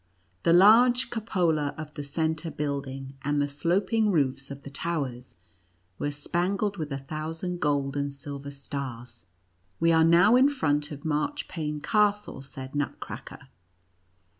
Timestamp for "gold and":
7.59-8.11